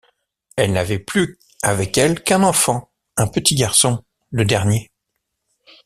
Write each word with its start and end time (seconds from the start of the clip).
Elle 0.55 0.73
n’avait 0.73 0.97
plus 0.97 1.37
avec 1.61 1.95
elle 1.95 2.23
qu’un 2.23 2.41
enfant, 2.41 2.89
un 3.17 3.27
petit 3.27 3.53
garçon, 3.53 4.03
le 4.31 4.45
dernier. 4.45 4.89